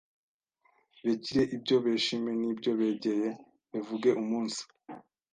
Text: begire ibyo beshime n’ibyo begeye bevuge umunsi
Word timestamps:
begire 1.05 1.41
ibyo 1.55 1.75
beshime 1.85 2.31
n’ibyo 2.39 2.71
begeye 2.79 3.29
bevuge 3.71 4.09
umunsi 4.21 4.61